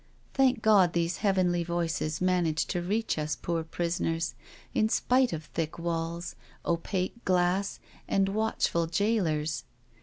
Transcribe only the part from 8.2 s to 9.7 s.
watchful gaolers.